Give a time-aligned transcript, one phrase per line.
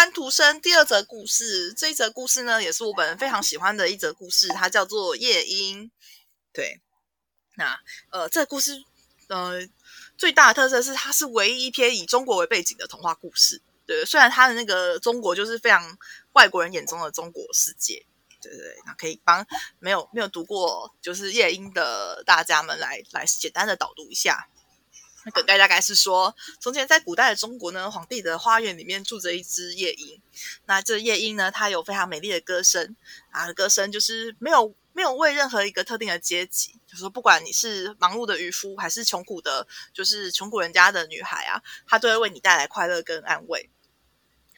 [0.00, 5.88] 安徒生第二则故事，这一则故事呢，也是我本人非常喜欢的一则故事，它叫做《夜莺》。
[6.54, 6.80] 对，
[7.56, 7.78] 那
[8.10, 8.82] 呃，这故事
[9.28, 9.60] 呃
[10.16, 13.60] 最大的特色是，它是唯一一篇以中国为背景的童话故事。
[13.84, 15.98] 对，虽然它的那个中国就是非常
[16.32, 18.06] 外国人眼中的中国世界。
[18.40, 19.46] 对对，那可以帮
[19.80, 24.48] 没有没有读过就是《夜莺》的大家们来来简单的导读一下。
[25.24, 30.20] 那梗概大概是说，从前在古代的中国呢，皇帝的花园里面住着一只夜莺。
[30.64, 32.96] 那这夜莺呢，它有非常美丽的歌声
[33.30, 43.68] 啊，歌声就是没有没有为任何一个特定的阶级，就说不管你是忙碌的渔夫，还是穷苦的，就是穷苦人家的女孩啊，它都会为你带来快乐跟安慰，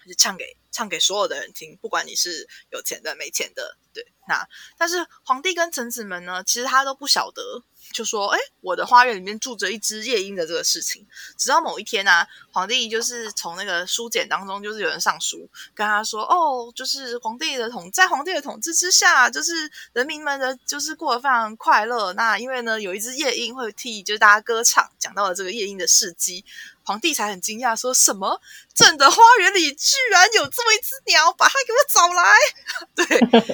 [0.06, 4.06] 就唱给唱给所有的人听，不管你是有钱的没钱的，对。
[4.28, 4.48] 那
[4.78, 7.64] 但是皇帝跟臣子们呢，其实他都不晓得。
[7.92, 22.12] 就说：“哎，我的花园里面住着一只夜莺的这个事情，直到某一天呢，皇帝就是从那个书简当中，就是有人上书跟他说：‘哦，就是皇帝的统，在皇帝的统治之下，就是人民们的，就是过得非常快乐。
[22.14, 26.44] 那因为呢，有一只夜莺会替就是大家歌唱，讲到了这个夜莺的事迹，
[26.84, 28.40] 皇帝才很惊讶，说什么
[28.74, 32.34] ：‘朕的花园里居然有这么一只鸟，把它给我找来。’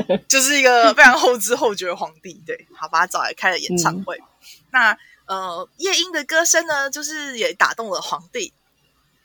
[0.08, 2.42] 对， 就是一个非常后知后觉的皇帝。
[2.46, 4.18] 对，好，把他找来开了演唱会。”
[4.72, 8.54] 那呃，夜莺的歌声呢，就是也打动了皇帝。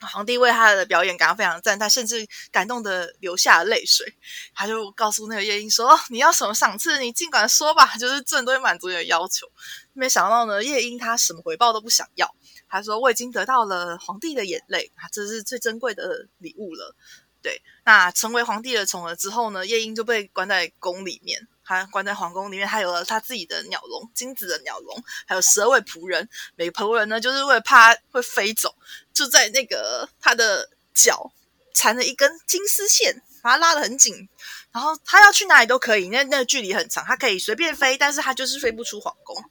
[0.00, 4.14] 皇帝为他的表演感到非常赞叹，甚至感动的流下了泪水。
[4.54, 9.46] 他就告诉那个夜莺说：“你要什么赏赐，你尽管说吧，就是朕都会满足你的要求。”
[9.94, 12.34] 没想到呢，夜莺他什么回报都不想要。
[12.74, 16.96] 他说：“我已经得到了皇帝的眼泪啊，这是最珍贵的礼物了。”
[17.40, 21.46] 对，那成为皇帝的宠儿之后呢，夜莺就被关在宫里面。
[21.64, 26.28] 他关在皇宫里面，他有了他自己的鸟笼，金子的鸟笼，还有十二位仆人。
[26.56, 28.74] 每个仆人呢，就是为了怕会飞走，
[29.12, 31.30] 就在那个他的脚
[31.72, 34.28] 缠了一根金丝线，把它拉得很紧。
[34.72, 39.44] 然后他要去哪里都可以，那那个距离很长，他可以随便飞，但是他就是飞不出皇宫。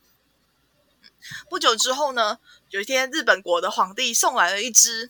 [1.50, 2.38] 不久之后呢，
[2.74, 5.10] 有一天日本国的皇帝送来了一只。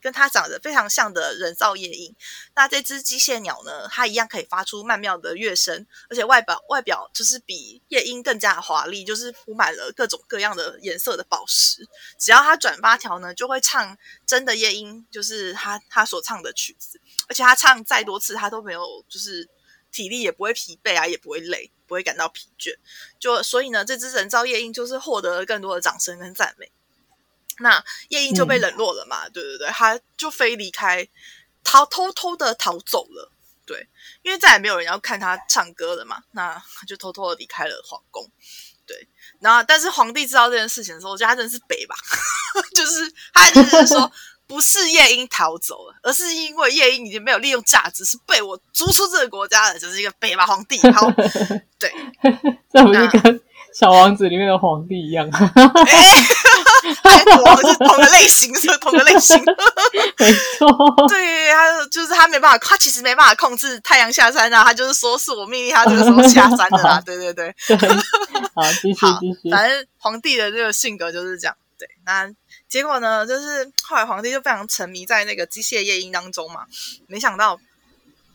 [0.00, 2.14] 跟他长得非常像的人造夜莺，
[2.54, 3.88] 那这只机械鸟呢？
[3.90, 11.84] 它一样可以发出曼妙的乐声，而且外表外表就是比夜莺更加华丽，就是铺满了各种各样的颜色的宝石。
[12.16, 17.00] 只要它转八条呢，就会唱真的夜莺，就是它它所唱的曲子。
[17.28, 19.48] 而且它唱再多次，它都没有就是
[19.90, 22.72] 体力也不会疲惫啊，也不会累，不会感到疲倦。
[23.18, 26.70] 就所以呢，这只人造夜莺就是获得了更多的掌声跟赞美。
[27.60, 29.28] 那夜莺就被冷落了嘛？
[29.28, 31.08] 对对对，他就飞离开，
[31.64, 33.32] 逃偷偷的逃走了。
[33.66, 33.86] 对，
[34.22, 38.24] 因为再也没有人要看他唱歌了嘛，那他就偷偷的离开了皇宫。
[38.86, 39.06] 对，
[39.40, 41.94] 然后但是皇帝知道这件事情的时候，我觉得他真的是北吧，
[42.74, 44.10] 就是他就是说，
[44.46, 50.78] 不是夜莺逃走了，而是因为夜莺已经没有利用价值，是被我逐出这个国家的，就是一个北吧皇帝。
[50.92, 51.10] 好，
[51.78, 51.92] 对，
[52.72, 53.40] 这不是跟
[53.74, 55.28] 小王子里面的皇帝一样？
[57.44, 59.36] 我是同个类型，是同个类型，
[60.18, 60.68] 没错。
[61.08, 67.00] 对，他就是他没办法，他其实没办法控制太阳下山啊，他就是说是我命令他这个时候下山的啦。
[67.04, 67.54] 对对对，
[68.54, 69.50] 好，继续继续。
[69.50, 71.56] 反正皇帝的这个性格就是这样。
[71.78, 72.28] 对，那
[72.68, 76.64] 结果呢，就是后来皇帝就非常沉迷在那个机械夜莺当中嘛。
[77.06, 77.60] 没想到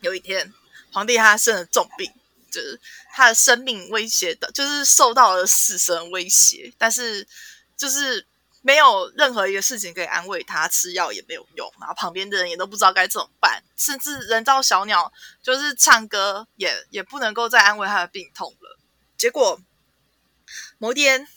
[0.01, 0.53] 有一天，
[0.91, 2.11] 皇帝他生了重病，
[2.51, 2.79] 就是
[3.13, 7.27] 他的生命威胁的，就是受到了死神威胁，但是
[7.75, 8.25] 就是。
[8.65, 18.79] 没有任何一个事情可以安慰他，吃药也没有用，然后旁边的人也都不知道该怎么办，甚至人造小鸟就是唱歌也也不能够再安慰他的病痛了。
[19.17, 19.59] 结果
[20.77, 21.27] 某天，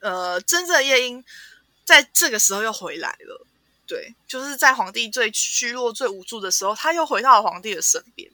[0.00, 1.24] 呃，真正的夜莺
[1.84, 3.46] 在这个时候又回来了，
[3.84, 8.30] 对，就是在皇帝最虚弱、最无助的时候，他又回到了皇帝的身边，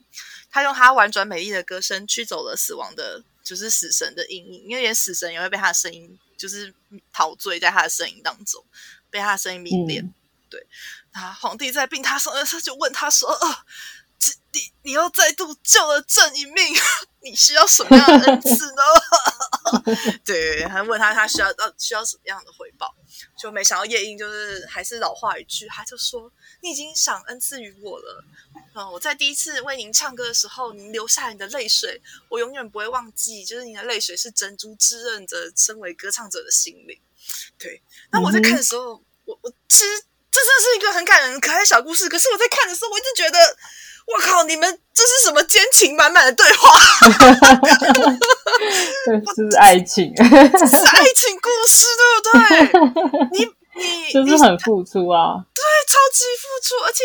[0.51, 6.17] 他用他婉转美丽的歌声驱走了死亡的， 就是死神的阴影，因为连死神也会被他的声音。
[6.35, 6.73] 就是
[7.13, 8.65] 陶醉在他的声音当中，
[9.09, 10.13] 被他的声音迷恋。
[10.49, 10.67] 对，
[11.13, 13.65] 那皇帝在病榻上，他就问他说：“呃，
[14.51, 16.75] 你你又再度救了朕一命，
[17.23, 18.81] 你需要什么样的恩赐呢？”
[20.25, 22.93] 对，还问他他需要要需要什么样的回报？
[23.37, 26.31] 就没想到夜莺就是还是老话一句，他就说
[26.61, 28.25] ：“你已经赏恩赐于我了。”
[28.75, 33.45] 嗯，我在第一次为您唱歌的时候，您流下你的泪水，我永远不会忘记。
[33.45, 36.99] 就是你的泪水是珍珠滋润着身为歌唱者的心灵。
[37.57, 37.81] 对，
[38.11, 42.09] 那我在看的时候，我我其实这真的是一个很感人、可爱的小故事。
[42.09, 43.37] 可是我在看的时候，我一直觉得，
[44.07, 46.73] 我靠，你们这是什么奸情满满的对话？
[49.05, 50.25] 这是爱情，这
[50.65, 53.39] 是爱情故事，对不对？
[53.39, 53.45] 你
[53.75, 57.03] 你 就是很付出啊，对，超级付出，而且。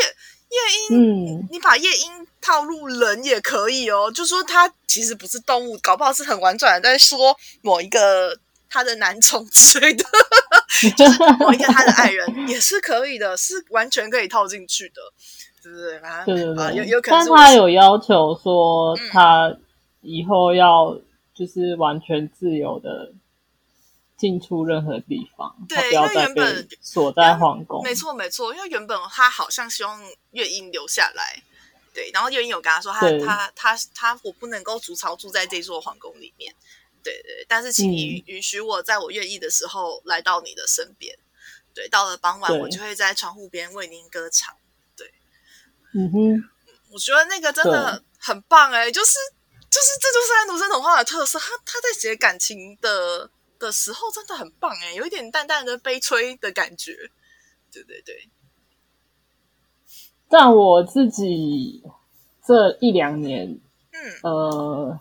[0.50, 0.56] 夜
[0.96, 8.34] 莺，嗯，你把夜莺套入人也可以哦，就说它其实不是动物，搞不好是很婉转的在说某一个
[8.70, 10.04] 他的男宠之类的，
[10.96, 15.00] 就是某一个他的爱人也是可以的，是完全可以套进去的，
[15.62, 15.98] 对不对？
[16.00, 19.56] 反对对对，有有可能但是他有要求说嗯他
[20.02, 20.98] 以后要
[21.34, 23.12] 就是完全自由的
[24.16, 27.82] 进出任何地方，对因为原本锁在皇宫。
[27.84, 30.00] 没错，没错，因为原本他好像希望
[30.32, 31.40] 月英留下来，
[31.94, 36.52] 对，然后月英有跟他说他，对他他他我不能够筑巢住在这座皇宫里面，
[37.02, 41.16] 对对，但是请你允允许我在我愿意的时候来到你的身边，
[41.74, 44.56] 对，到了傍晚我就会在窗户边为您歌唱，
[45.94, 46.48] 嗯哼，
[46.90, 49.14] 我觉得那个真的很棒哎、就是
[49.70, 57.10] 就是这就是安徒生童话的特色，他他在写感情的的时候真的很棒哎、有一点淡淡的悲催的感觉，
[57.72, 58.28] 对对对，
[60.28, 61.82] 但我自己
[62.46, 63.58] 这一两年，
[63.92, 64.20] 嗯。
[64.22, 64.98] 呃，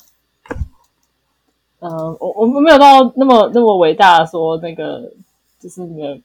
[1.80, 5.12] 呃，我我们没有到那么那么伟大的说那个，
[5.60, 6.20] 就是你的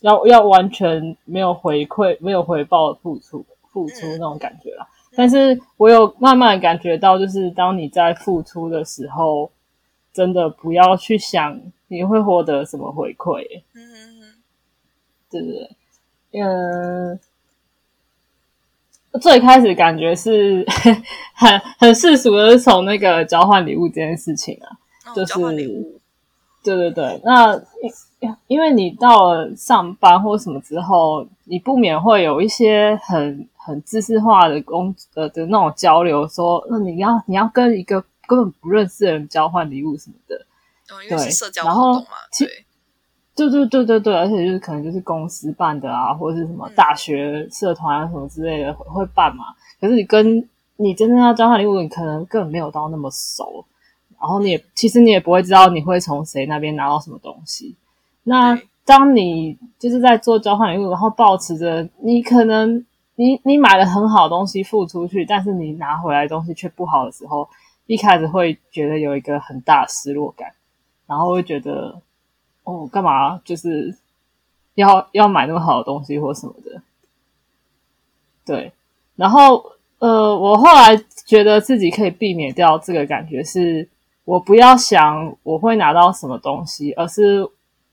[0.00, 4.86] 要要完全没有回馈、没有回报的付出付出那种感觉啦。
[5.14, 9.50] 但是我有慢慢感觉到，就是当你在付出的时候，
[10.12, 14.34] 真的不要去想你会获得什么回馈、嗯嗯嗯
[15.30, 15.70] 对不对？
[16.32, 17.20] 嗯，
[19.20, 20.64] 最开始感觉是
[21.34, 24.66] 很 很世俗的，是从那个交换礼物这件事情啊，
[25.10, 25.94] 哦就是
[26.64, 27.54] 对对对，那
[28.20, 40.36] 因因为你到了上班或什么之后，你不免会有一些很很知识化的工呃的那种交流，说那你要你要跟一个根本不认识的人交换礼物什么的，
[40.94, 41.10] 哦，因。
[41.10, 42.64] 为是对社交然后活动嘛，对，
[43.34, 49.44] 对对对对对，而且就是可能就是公司办的啊，或者是什么嗯大学社团啊什么之类的会会办嘛。
[49.80, 53.64] 可是你跟你真正要交换礼物，你可能根本没有到那么熟，
[54.20, 57.74] 然后你也其实你也不会知道你会从谁那边拿到什么东西。
[58.24, 67.48] 那对当你就是在做交换礼物，然后保持着你可能你你买了很好的东西付出去，但是你拿回来的东西却不好的时候，
[67.86, 70.52] 一开始会觉得有一个很大的失落感，
[71.06, 72.00] 然后会觉得
[72.64, 73.96] 哦，干嘛就是
[74.74, 76.82] 要要买那么好的东西或什么的，
[78.44, 78.72] 对。
[79.14, 83.88] 然后呃，我后来觉得自己可以避免掉这个感觉是，
[84.24, 87.46] 我不要想我会拿到什么东西，而是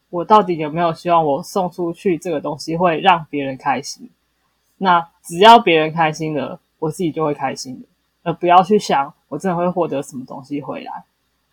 [0.09, 4.09] 我到底有没有希望我送出去这个东西会让别人开心。
[4.77, 7.87] 那只要别人开心了，我自己就会开心的，
[8.23, 11.03] 而不要去想我真的会获得什么东西回来。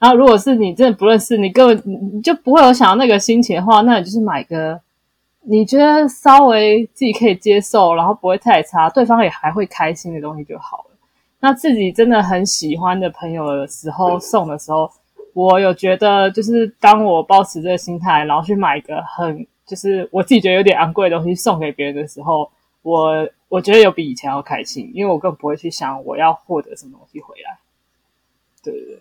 [0.06, 1.82] 然后，如果是你真的不认识，你根本
[2.14, 4.80] 你就不会有想要那个心情的话，那你就是买个
[5.42, 10.96] 你觉得稍微自己可以接受，然后不会太差，对方也还会开心的东西就好了。
[11.40, 14.88] 那自己真的很喜欢的朋友的时候送的时候，
[15.34, 22.48] 我有觉得就是当我保持这个心态，然后去买一个很就是我自己觉得有点昂贵的东西送给别人的时候，
[22.82, 27.58] 我我觉得有比以前要开心，因为我更不会去想我要获得什么东西回来。
[28.62, 29.00] 对对对。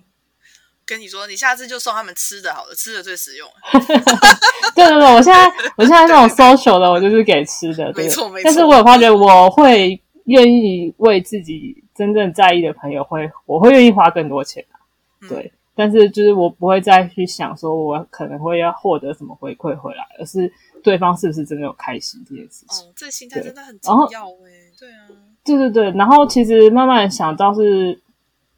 [0.86, 3.50] 跟你说，你下次就送他们吃的好了，吃的最实用。
[4.76, 14.76] 对对对，我现在 我现在那种 social 的，我就是给吃的，对没错没错但是我有发觉，我会愿意为自己真正在意的朋友会，我会愿意花更多钱啊。
[15.22, 20.52] 嗯对，但是就是我不会再去想说我可能会要获得什么回馈回来，而是
[20.84, 22.86] 对方是不是真的有开心这件事情。
[22.86, 24.70] 哦，这心态真的很重要哎。
[24.78, 25.08] 对啊，
[25.44, 28.00] 对对对，然后其实慢慢想到是，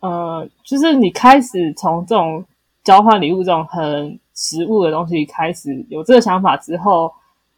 [0.08, 2.46] 呃，就是你开始从这种
[2.82, 7.12] 交换礼物这种很实物的东西开始有这个想法之后，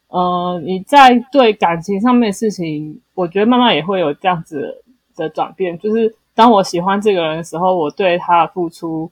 [0.08, 4.82] 呃，你在对感情上面的事情，我觉得慢慢也会有这样子
[5.14, 5.78] 的转变。
[5.78, 9.08] 就是当我喜欢这个人的时候，我对他的付出，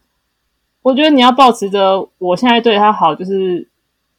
[0.83, 3.69] 我觉得你要保持着我现在对他好，就是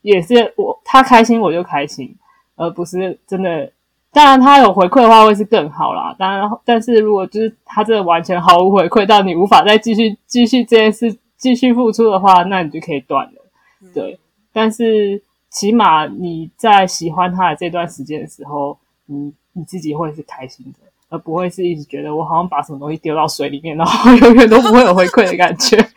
[0.02, 2.16] 也是我他开心我就开心，
[2.56, 3.70] 而不是真的。
[4.12, 6.16] 当然，他有回馈的话会是更好啦。
[6.18, 13.46] 当然，但是如果就是他真的完全毫无回馈，到你无法再继续继续这件事继续付出的话，那你就可以断了。
[13.82, 14.20] 嗯对，
[14.52, 25.78] 但是起码你在喜欢他的这段时间的时候，你你自己会是开心的，而不会是一直觉得我好像把什么东西丢到水里面，然后永远都不会有回馈的感觉。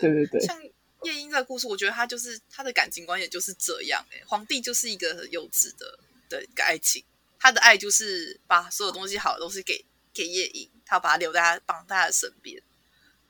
[0.00, 0.54] 对对对对，像
[1.06, 5.98] 夜莺这个故事，我觉得他就是他的感情观也就是这样哎、皇帝就是一个很幼稚的
[6.28, 7.02] 的一个爱情，
[7.38, 12.60] 他的爱就是把所有东西好的东西给给夜莺，他把他留在他绑在他的身边。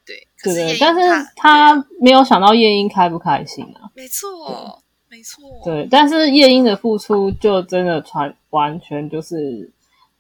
[0.04, 3.90] 对，可是但是他没有想到夜莺开不开心啊。
[3.94, 9.68] 没错，没错，对，但是夜莺的付出就真的传完全就是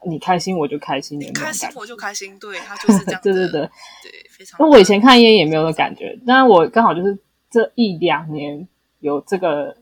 [0.04, 1.32] 你开心我就开心的你。
[1.32, 3.70] 开心我就开心，对他 就是这样对对的
[4.02, 7.16] 对，对，非常因为我以前看夜莺也没有的感觉，但我刚好就是
[7.56, 8.68] 这一两年
[9.00, 9.78] 有这个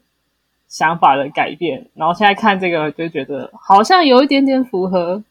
[0.68, 5.24] 想法的改变，然后现在看这个就觉得好像有一点点符合。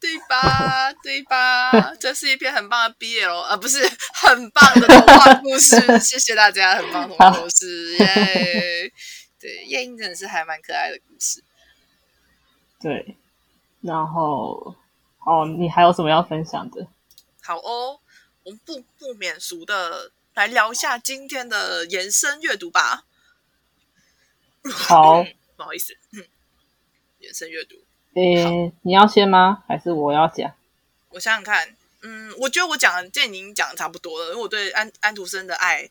[0.00, 0.90] 对吧？
[1.02, 1.94] 对吧？
[1.96, 5.76] 这是一篇很棒的 BL，啊，不是很棒的童话故事。
[5.98, 8.90] 谢谢大家，很棒的童话故事，耶！
[9.38, 11.44] 对，夜莺真的是还蛮可爱的故事。
[12.80, 13.14] 对，
[13.82, 14.74] 然后
[15.26, 16.86] 哦，你还有什么要分享的？
[17.42, 18.00] 好哦，
[18.44, 23.04] 我们不不免俗的来聊一下今天的延伸阅读吧。
[24.72, 25.24] 好，
[25.56, 26.24] 不好意思，嗯，
[27.20, 27.76] 延伸阅读，
[28.14, 29.62] 诶，你要先吗？
[29.66, 30.52] 还是我要讲？
[31.10, 35.90] 我想想看，嗯，我觉得我讲的这已经讲的差不多了，因为我对安安徒生的爱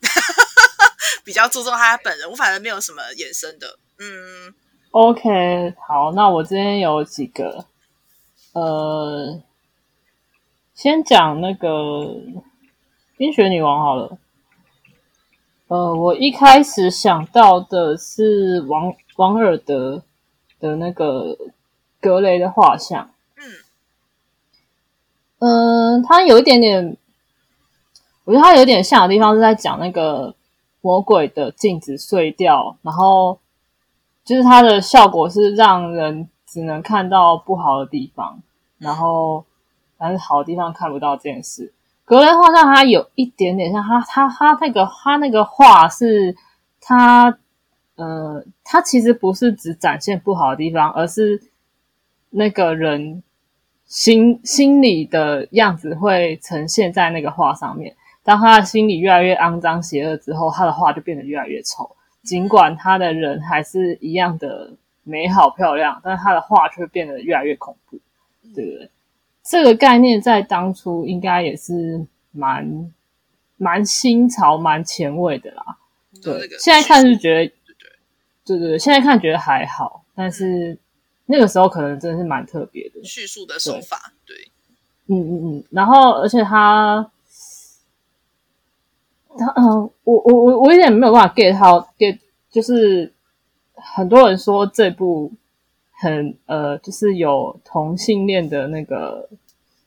[1.24, 3.78] 比较注重他本人，我反正没有什么延伸的。
[3.98, 4.54] 嗯
[4.90, 7.66] ，OK，好，那我这边有几个，
[8.52, 9.42] 呃，
[10.74, 11.68] 先讲那个
[13.18, 14.16] 《冰雪女王》好了。
[15.66, 20.04] 呃，我一开始想到的是王王尔德
[20.60, 21.36] 的那个
[22.00, 23.10] 格雷的画像。
[25.40, 26.96] 嗯，嗯，它有一点点，
[28.22, 30.36] 我觉得它有点像的地方是在讲那个
[30.80, 33.40] 魔鬼的镜子碎掉，然后
[34.24, 38.40] 就是它的效果是让人只能看到不好的地方，
[38.78, 39.44] 然后
[39.98, 41.72] 但是好的地方看不到这件事。
[42.08, 46.34] 格雷画像它有一点点像他，他他那个他那个画是
[46.80, 47.38] 他
[47.96, 51.38] 呃，他其实不是只展现不好的地方，而是
[52.30, 53.22] 那个人
[53.84, 57.94] 心心里的样子会呈现在那个画上面。
[58.22, 61.94] 当他的心里越来越肮脏邪恶之后，他的画就变得越来越丑。
[62.22, 67.98] 尽管他的人还是一样的美好漂亮，但他的画却变得越来越恐怖，
[68.54, 68.90] 对不对？
[69.48, 72.92] 这个概念在当初应该也是蛮
[73.56, 75.64] 蛮新潮、蛮前卫的啦。
[76.22, 76.46] 对。
[76.58, 78.58] 现在看是觉得，对对，对。
[78.58, 80.78] 对对，现在看觉得还好，但是
[81.24, 83.02] 那个时候可能真的是蛮特别的。
[83.02, 84.36] 叙述的手法，对，
[85.06, 87.10] 嗯嗯嗯，然后而且他，
[89.38, 92.18] 他嗯、呃我我我我有点没有办法 get 到 get，
[92.50, 93.14] 就是
[93.74, 95.32] 很多人说这部
[96.00, 99.28] 很呃，就是有同性恋的那个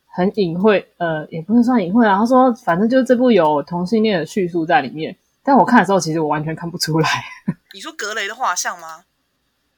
[0.07, 2.17] 很隐晦，呃，也不是算隐晦啊。
[2.17, 7.09] 他说反正就是这部有同性恋的叙述在里面，但我看的时候其实我完全看不出来。
[7.73, 9.05] 你说格雷的画像吗？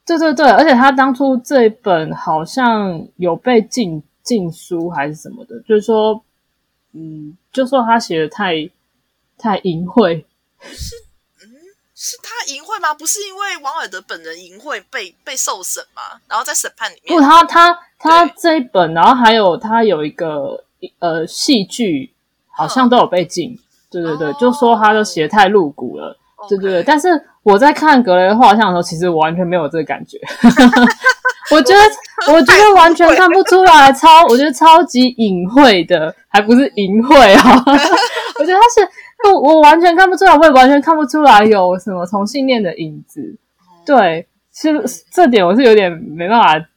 [0.05, 6.21] 对对对，而且他当初这一本好像有被禁禁书还是什么的，就是说，
[6.91, 8.69] 嗯，就说他写的太
[9.37, 10.25] 太淫秽，
[10.61, 10.95] 是
[12.22, 12.93] 他淫秽吗？
[12.93, 16.01] 不是因为王尔德本人淫秽被被受审吗？
[16.27, 20.63] 然后在审判里面不，他他他对这一本，然后还有他有一个
[21.00, 22.13] 呃戏剧，
[22.50, 23.57] 好像都有被禁。
[23.89, 26.17] 对对对，哦就说他的写的太露骨了。
[26.50, 27.07] 对对对，但是
[27.43, 30.19] 我在看格雷的画像的时候，其实我完全没有这个感觉。
[31.51, 31.81] 我觉得，
[32.33, 37.63] 我觉得完全看不出来，超我觉得超级隐晦的，还不是淫秽啊！
[38.39, 38.89] 我觉得他是，
[39.23, 43.37] 我我完全看不出来，我也完全看不出来有什么同性恋的影子。
[43.85, 44.71] 对，是
[45.11, 46.67] 这点我是有点没办法。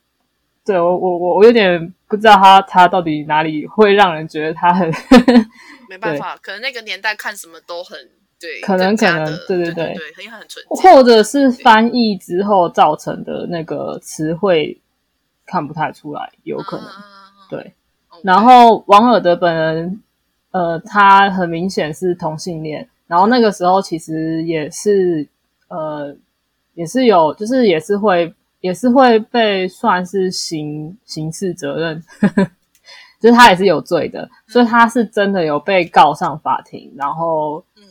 [0.65, 4.93] 对我我我我有点不知道他他到底哪里会让人觉得他很
[5.89, 7.97] 没办法，可能那个年代看什么都很
[8.41, 14.81] 对，可能可能对对对对对，很很纯洁，或者是翻译之后造成的那个词汇
[15.47, 16.87] 看不太出来，有可能。
[16.87, 17.03] 嗯
[17.49, 17.75] 对，
[18.25, 20.03] 然后王尔德本人，
[20.57, 25.29] 呃，他很明显是同性恋，然后那个时候其实也是，
[25.69, 26.17] 呃，
[26.73, 32.03] 也是有，就是也是会，也是会被算是刑刑事责任，
[33.21, 37.83] 就是他也是有罪的，所以他是真的有被告上法庭，然后嗯。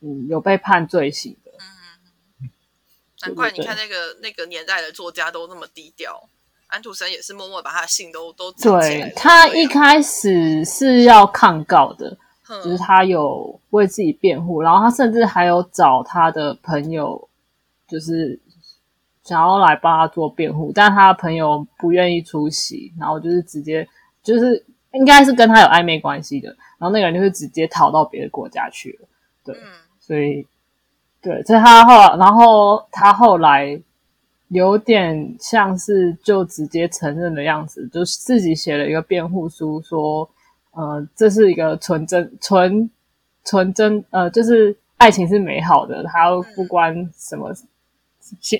[0.00, 1.50] 嗯有被判罪行的。
[2.40, 2.48] 嗯，
[3.22, 6.28] 难怪你看那个那个年代的作家都那么低调，
[6.68, 17.28] 安徒生也是默默把他的信都都对他一开始是要抗告的，哼就是他有为自己辩护，然后他甚至还有找他的朋友，
[17.88, 18.38] 就是
[19.24, 23.86] 想要来帮他做辩护，但他的朋友不愿意出席，然后就是直接
[24.22, 26.48] 就是应该是跟他有暧昧关系的，
[26.78, 29.08] 然后那个人就是直接逃到别的国家去了，
[29.44, 29.68] 对嗯
[30.00, 30.46] 所以
[31.20, 33.80] 对，所以他后来，然后他后来
[34.48, 40.28] 有点像是就直接承认的样子，就是自己写了一个辩护书，说，
[40.72, 42.90] 呃，这是一个纯真、纯
[43.44, 47.52] 纯真，呃，就是爱情是美好的，它不关什么，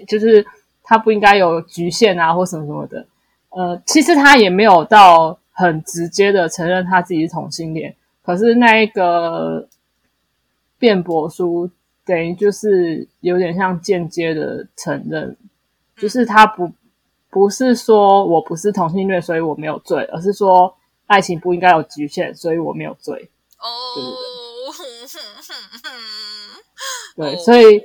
[0.07, 0.47] 就是
[0.83, 3.07] 它不应该有局限啊，或什么什么的。
[3.51, 9.67] 呃，其实他也没有到很直接的承认他自己是同性恋，可是那一个
[10.79, 11.71] 辩驳书
[12.05, 15.35] 等于就是有点像间接的承认，
[16.01, 16.73] 就是他不
[17.31, 20.77] 不是说我不是同性恋，所以我没有罪，而是说
[21.07, 23.31] 爱情不应该有局限，所以我没有罪。
[23.59, 23.69] 哦，
[27.17, 27.83] 对，所以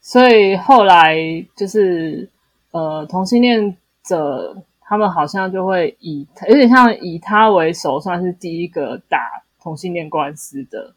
[0.00, 1.16] 所以后来
[1.56, 2.28] 就是
[2.72, 4.62] 呃同性恋者。
[4.90, 10.94] 他们好像就会以有点像以他为首，算是第一个打同性恋官司的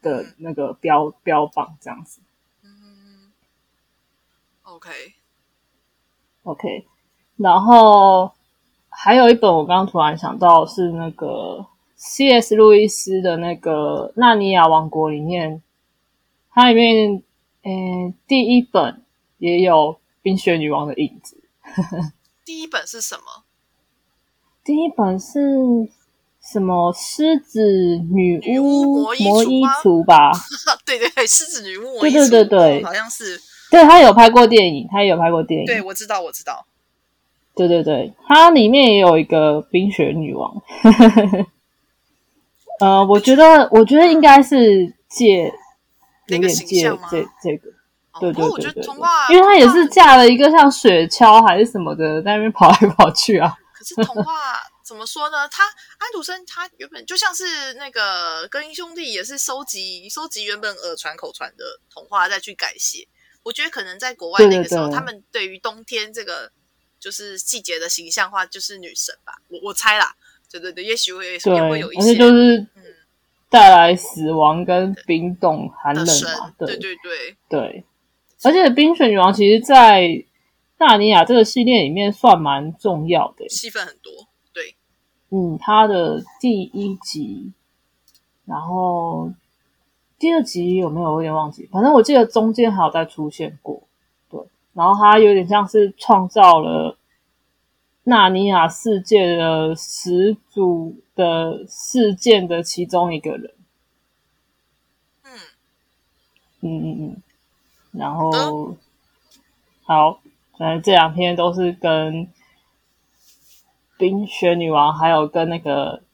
[0.00, 2.20] 的那个标标榜这样子。
[2.62, 3.32] 嗯
[6.44, 6.86] ，OK，OK，
[7.36, 8.30] 然后
[8.88, 12.54] 还有一本我刚刚突然想到是那个 C.S.
[12.56, 15.62] 路易斯的那个《纳尼亚王国》里面，
[16.52, 17.22] 它里面
[17.64, 19.02] 嗯第一本
[19.38, 21.36] 也有冰雪女王的影子。
[22.44, 23.44] 第一本是什么？
[24.64, 25.40] 第一本是
[26.40, 26.92] 什么？
[26.92, 27.62] 狮子
[28.12, 30.32] 女巫魔衣橱吧？
[30.84, 33.40] 对对对，狮子女巫对对对对，好像是。
[33.72, 35.66] 对他有拍过电影，他也有拍过电影。
[35.66, 36.66] 对，我知道，我知道。
[37.54, 40.62] 对对对，它里面也有一个冰雪女王。
[42.80, 45.52] 呃，我觉得，我觉得应该是借
[46.26, 47.70] 有点借这这个。
[48.20, 48.84] 对对对对，
[49.30, 53.56] 因为他也是架了一个像雪橇还是什么的，在那边跑来跑去啊。
[53.72, 54.34] 可是童话
[54.84, 55.48] 怎么说呢？
[55.48, 63.08] 他安徒生他原本就像是那个格林兄弟，也是收集收集原本耳传口传的童话再去改写。
[63.42, 66.50] 我觉得可能在国外那个时候，他们对于冬天这个
[66.98, 69.34] 就是季节的形象化，就是女神吧。
[69.48, 70.14] 我我猜啦，
[70.50, 72.82] 对对对，也许会也会有一些，就是嗯，
[73.48, 76.54] 带来死亡跟冰冻寒冷嘛。
[76.58, 77.84] 对对对对。
[78.44, 80.24] 而且冰雪女王其实，在
[80.78, 84.12] 纳尼亚这个系列里面算蛮重要的，戏份很多。
[84.52, 84.74] 对，
[85.30, 87.52] 嗯，她的第一集，
[88.44, 89.32] 然后
[90.22, 91.14] 第二集有没有？
[91.14, 91.68] 我有点忘记。
[91.72, 93.82] 反正我记得中间还有再出现过。
[94.30, 94.40] 对，
[94.72, 96.96] 然后他有点像是创造了
[98.04, 103.52] 纳尼亚世界的始祖的事件的其中一个人。
[105.24, 105.32] 嗯，
[106.60, 107.22] 嗯嗯嗯。
[107.90, 108.76] 然后，
[109.82, 110.20] 好，
[110.56, 112.28] 反正这两天都是跟
[113.98, 116.04] 冰雪女王，还有跟那个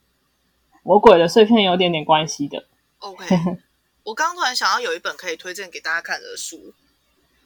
[0.82, 2.64] 魔鬼的碎片有点点关系的。
[3.00, 3.26] OK，
[4.08, 6.72] 我刚刚突然想要有一本可以推荐给大家看的书，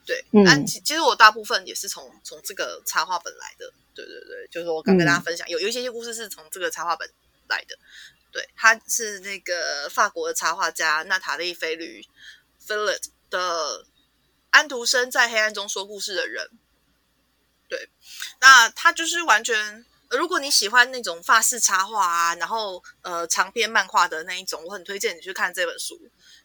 [0.05, 7.09] 对，嗯，其其实我大部分也是从从这个插画本来的，对对对，就是我刚跟大家分享，有有一些故事是从这个插画本
[7.49, 7.77] 来的，
[8.31, 12.05] 对，他是那个法国的插画家娜塔莉菲吕
[12.59, 13.85] f i l l e t 的。
[14.53, 16.47] 安徒生在黑暗中说故事的人，
[17.67, 17.89] 对，
[18.39, 19.83] 那他就是完全。
[20.11, 25.99] 如果你喜欢那种法式插画啊，然后呃长篇漫画的那一种，我很推荐你去看这本书。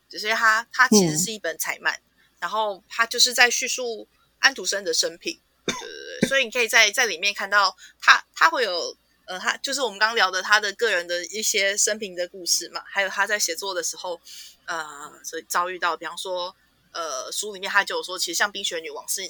[0.08, 2.00] 只是他，他其实是一本彩漫，
[2.40, 5.40] 然后他就是在叙述安徒生的生平。
[5.66, 14.20] 对对对，所以你可以在在里面看到他，他会有呃，他就是我们刚聊的他的个人的一些生平的故事嘛，还有他在写作的时候，
[14.64, 16.54] 呃，所以遭遇到，比方说。
[16.90, 19.20] 呃，书里面他就有说，其实像冰雪女王是，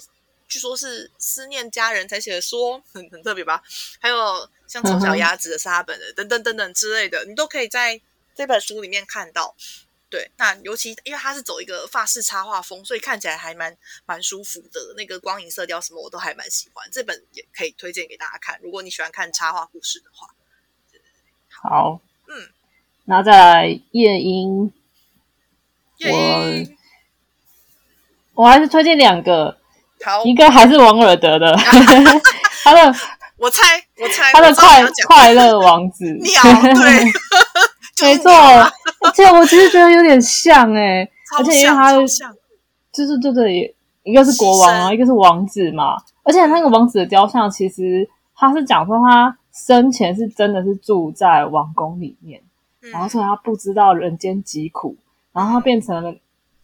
[0.47, 3.61] 据说是思念家人才写的，说 很很特别吧。
[3.99, 7.99] 还有像丑小鸭子的是他本人，等等等等之类的，你都可以在
[8.33, 9.53] 这本书里面看到。
[10.09, 14.93] 对，那尤其因为它是走一个法式插画风，所以看起来还蛮蛮舒服的。
[14.97, 18.59] 那个光影色调什么我都还蛮喜欢，这本也可以推荐给大家看。
[18.63, 20.27] 如果你喜欢看插画故事的话，
[21.49, 22.49] 好，嗯，
[23.05, 24.73] 那再来夜莺，
[26.05, 26.79] 我。
[28.35, 29.57] 我还是推荐两个，
[30.01, 31.53] 好，一个还是王尔德的，
[32.63, 32.97] 他的，
[33.35, 37.03] 我猜，我猜，他的快快乐王子，鸟，对
[38.05, 41.07] 没错，而且我其实觉得有点像哎，
[41.37, 41.93] 而且因为他
[42.91, 52.41] 就是对对，一个是国王啊，一个是王子嘛，而且那个王子的雕像其实他是讲说他生前是真的是住在王宫里面，
[52.91, 54.95] 然后所以他不知道人间疾苦，
[55.33, 56.13] 然后他变成了。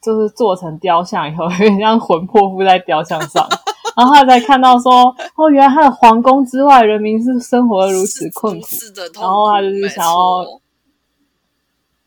[0.02, 3.44] 就是做成雕像以后，有点像魂魄附在雕像上，
[3.96, 8.68] 然后他才看到说，哦，原来他的皇宫之外人民是生活的如此困苦，
[9.20, 10.44] 然后他就是想要，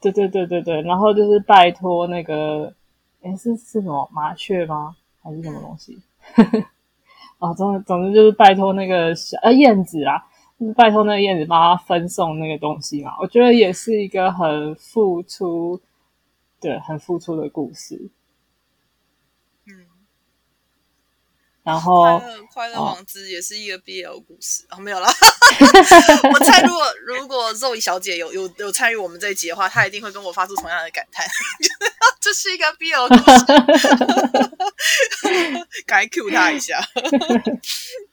[0.01, 2.73] 对对对对对，然后就是拜托那个，
[3.21, 4.95] 哎，是是什么麻雀吗？
[5.21, 5.97] 还是什么东西？
[7.39, 10.23] 哦，总总之就是拜托那个小呃燕子啊，
[10.75, 13.13] 拜托那个燕子帮他分送那个东西嘛。
[13.19, 15.79] 我觉得也是一个很付出。
[16.61, 18.09] 对很付出的故事。
[21.69, 25.13] 然后快乐快乐王子也是一个 BL 故事哦，没有啦。
[26.33, 31.27] 我猜如果如果肉姨小姐有有有参与我们这一集的话，她一定会跟我发出同样的感叹，
[32.19, 33.15] 这是一个 BL 故
[35.27, 36.83] 事， 该 Q 她一下。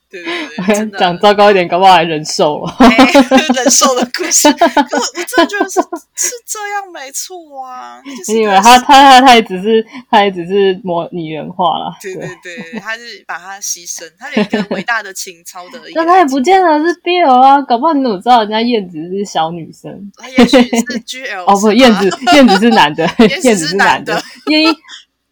[0.09, 2.75] 对对 讲糟糕一点，搞不好还人寿了。
[2.79, 2.87] 哎
[3.55, 5.81] 人兽的故事， 可我我真的觉得是
[6.15, 8.01] 是这样，没错啊。
[8.03, 20.11] 就是你以为他他他他也只是他也只是模拟人化了，对对对，他是把他牺牲，他有一个伟大的情操的一个但他也不见得是 BL 啊，搞不好你怎么知道人家燕子是小女生？
[20.17, 23.05] 他也许是 GL 哦，不，是燕子燕子是男的，
[23.43, 24.73] 燕子是男的的，夜莺，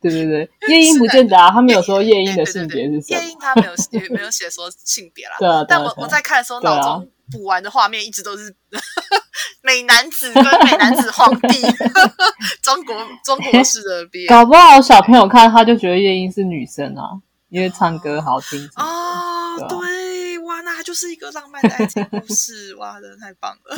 [0.09, 3.23] 对对对，夜莺不见得啊，他没有说夜莺的性别是什夜么。
[3.25, 8.55] 莺他没有也没有写说性别啦， 对啊，但我我在看的时候，脑中补完的画面一直都是
[9.61, 11.61] 美男子跟美男子皇帝，
[12.61, 17.17] 中国中国式的 BL 搞不好小朋友看他就觉得夜莺是女生啊，
[17.49, 18.69] 因为唱歌好听。
[18.75, 23.75] 哦，对，哇，那他就是一个浪漫的爱情故事，哇，真的太棒了。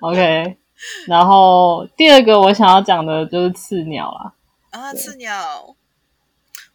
[0.00, 0.56] OK，
[1.06, 4.32] 然后第二个我想要讲的就是刺鸟啦。
[4.72, 5.76] 啊，刺鸟，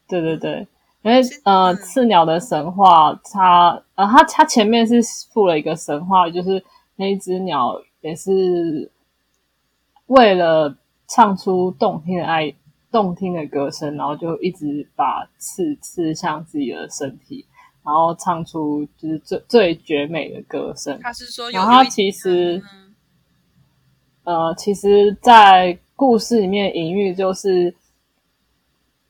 [0.07, 0.67] 对对对，
[1.01, 1.75] 因为呃，嗯。
[1.77, 6.63] 刺鸟的神话，它呃，它它前面是附了一个神话，就是
[6.95, 8.89] 那一只鸟也是
[10.05, 12.53] 为了唱出动听的爱、
[12.91, 17.45] 动听的歌声，然后就一直把刺刺向自己的身体，
[17.83, 20.99] 然后唱出就是最最绝美的歌声。
[21.01, 22.83] 他是说有然后它其实嗯。
[24.23, 27.73] 呃，其实，在故事里面隐喻就是，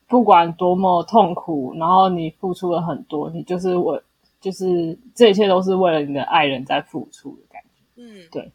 [0.07, 4.01] 不管多么痛苦，然后你付出了很多，你就是我，
[4.39, 7.67] 就是这一切都是为了你的爱人在付出的感觉。
[7.97, 8.51] 嗯，对。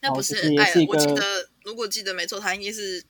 [0.00, 1.22] 那不是也爱是一个我记得，
[1.62, 3.02] 如果记得没错，他应该是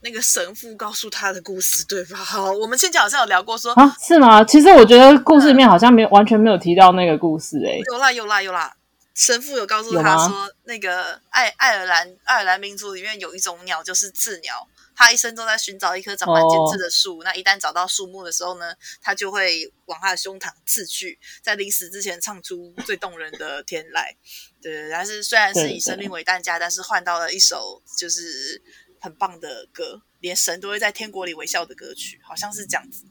[0.00, 2.16] 那个神父告诉他的故事，对吧？
[2.24, 4.42] 好，我们先前好像有聊过说，啊，是吗？
[4.42, 8.74] 其实我觉得故事里面好像没有完全没有提到那个故事、欸，有啦有啦有啦，
[9.14, 14.66] 神父有告诉他说，那个爱爱尔兰爱尔兰民族里面有一种鸟，就是刺鸟。
[14.96, 17.22] 它一生都在寻找一棵长满尖刺的树。
[17.22, 24.14] 那一旦找到树木的时候呢，他就会往他的胸膛刺去，在临死之前唱出最动人的天籁。
[24.62, 28.62] 对，但是虽然是以生命为代价，但是换到了一首就是
[29.00, 33.04] 很棒的歌，连神都会在天国里微笑的歌曲，好像是这样子。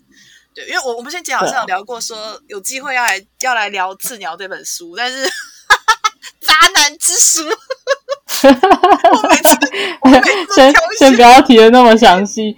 [0.56, 5.28] 对，因为我我们先前好像有聊过说，有机会要来要来聊《刺鸟》这本书，但是
[6.41, 7.41] 渣男之书，
[8.43, 9.58] 我每次
[10.02, 12.56] 我每次先先不要提的那么详细。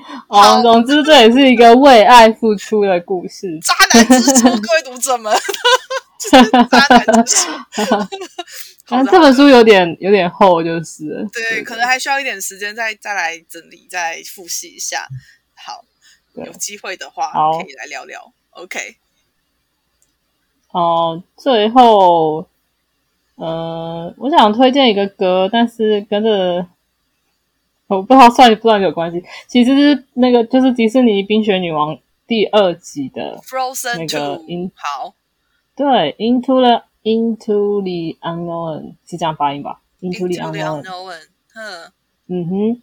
[0.61, 3.59] 总之，这也是一个为爱付出的故事。
[3.61, 5.35] 渣男之书，各位读者们，
[6.19, 7.51] 就是渣男之书。
[8.87, 15.07] 好的但这本书有点有点厚，就是了对，可能还需要一点时间再再来整理、再复习一下。
[15.55, 15.83] 好，
[16.35, 18.31] 有机会的话可以来聊聊。
[18.51, 18.95] OK，
[20.71, 22.47] 哦，最后，
[23.35, 26.65] 呃，我想推荐一个歌，但是跟着
[27.87, 29.23] 我不知道算不算有关系。
[29.47, 31.95] 其实是那个就是迪士尼《冰雪女王》
[32.25, 35.13] 第二集的，Frozen 那个音好，
[35.75, 40.41] 对，Into the Into the Unknown 是这样发音吧？Into the
[41.53, 41.91] 嗯，
[42.27, 42.81] 嗯哼，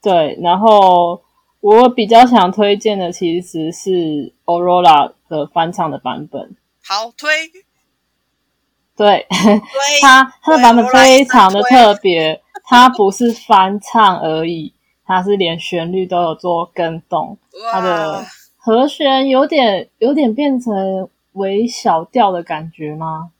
[0.00, 0.38] 对。
[0.40, 1.22] 然后
[1.60, 6.56] 我比较想推荐的其实是 Aurora 的翻唱的版本。
[6.84, 7.28] 好推
[9.02, 9.60] 对，推，
[10.00, 14.72] 它它的版本非常的特别，它不是翻唱而已，
[15.04, 17.36] 它是连旋律都有做跟动，
[17.72, 18.24] 它的，
[18.56, 23.30] 和弦有点有点变成微小调的感觉吗？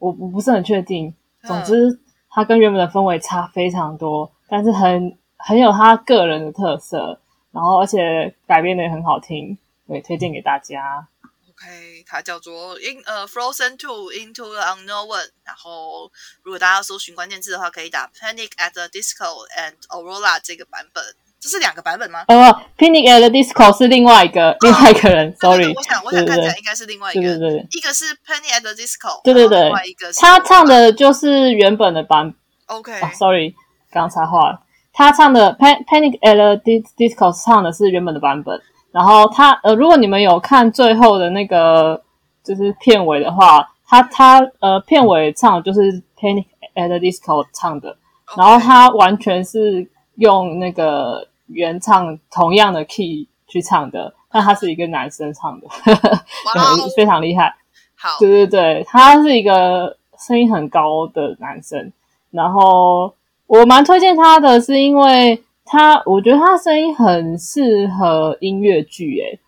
[0.00, 1.06] 我我不是很确定。
[1.06, 1.14] 嗯
[1.48, 2.00] 总之，
[2.30, 7.20] 它跟原本的氛围差非常多，但是很很有他个人的特色，
[7.52, 11.06] 然后而且改编的也很好听，对，推荐给大家。
[11.54, 15.30] OK，它叫做 In 呃 Frozen Two Into the Unknown。
[15.44, 16.10] 然后，
[16.42, 21.02] 如果大家要搜寻关键字的话，可以打 Panic at the Disco and Aurora 这个版本。
[21.40, 22.24] 这是两个版本吗？
[22.28, 27.20] 呃 p i n i c at the Disco 是另外一个、另外一个人，sorry，对我想我想看起来应该是另外一个。
[27.20, 27.66] 对对对。
[27.70, 32.34] 一个是 Panic at the Disco，对对对另外一个是他唱的就是原本的版、
[32.66, 33.54] OK，啊、，sorry，
[33.92, 34.62] 刚插话了。
[34.94, 38.62] 他唱的《Pan- Panic at the Disco》唱的是原本的版本，
[38.94, 42.00] 然后他呃，如果你们有看最后的那个
[42.44, 46.44] 就是片尾的话，他他呃片尾唱的就是《Panic
[46.76, 47.96] at the Disco》唱的，
[48.36, 56.88] 然后他完全是用那个原唱同样的 key 去唱的，但他是一个男生唱的，哇哦。
[56.94, 57.52] 非常厉害。
[57.96, 61.90] 好，对对对，他是一个声音很高的男生，
[62.30, 63.12] 然后
[63.48, 69.38] 我蛮推荐他的，是因为他我觉得他声音很适合音乐剧，哎，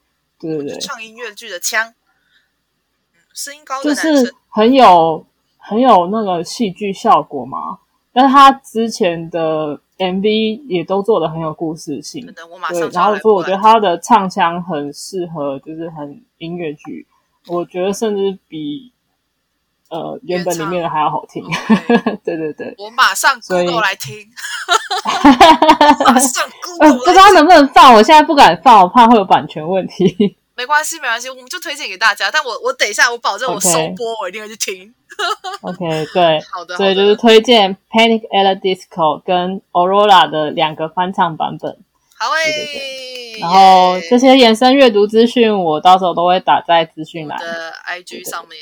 [0.41, 1.93] 对对对，唱音乐剧的腔，
[3.35, 5.27] 声音高就是很有
[5.59, 7.79] 很有那个戏剧效果嘛。
[8.13, 12.25] 但是他之前的 MV 也都做的很有故事性
[12.71, 17.07] 对然后所以我觉得他的唱腔很适合，就是很音乐剧，
[17.49, 18.91] 我觉得甚至比
[19.91, 21.45] 呃原本里面的还要好听。
[22.25, 22.37] 对。
[22.37, 24.15] 对对，我马上 Google 来听，
[26.05, 26.45] 马上
[26.81, 30.37] 呃，Google 来不知道能不能放，我现在不敢放，我怕会有版权问题。
[30.57, 32.31] 没关系，没关系，我们就推荐给大家。
[32.31, 34.93] 但我我等一下，我保证我首播我一定会去听。
[35.63, 41.79] OK，对，好的，所以就是推荐 Panic at the Disco 跟 Aurora 的两个翻唱版本。
[42.19, 47.39] 好诶、对然后这些延伸阅读资讯，我到时候都会打在资讯栏。
[47.39, 48.59] 的 IG 上面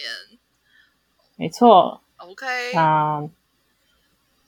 [1.36, 3.22] 没错，OK，那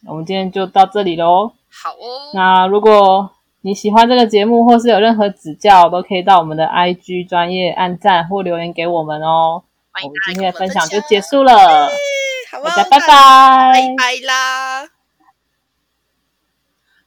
[0.06, 1.52] 我们今天就到这里喽。
[1.70, 3.30] 好哦，那如果
[3.62, 9.64] 你喜欢这个节目，或是有任何指教，都可以到我们的 IG 专业按赞或留言给我们哦。
[10.02, 11.88] 我们今天的分享就享结束了，
[12.62, 14.95] 大家拜拜拜拜啦。